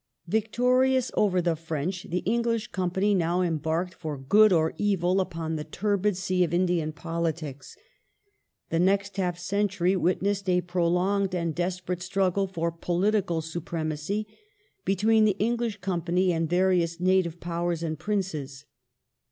[0.25, 5.57] Victorious over the French, the English Company now embarked, Contest for good or evil, upon
[5.57, 7.77] the turbid sea of Indian politics.
[8.71, 14.25] The next ^^J^^ ^.^^„half century witnessed a prolonged and desperate struggle for Powers political supremacy
[14.85, 18.65] between the English Company and various ^ ^757" Native" Powers and Princes.